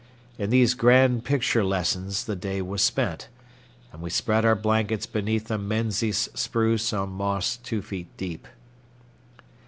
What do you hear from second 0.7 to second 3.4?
grand picture lessons the day was spent,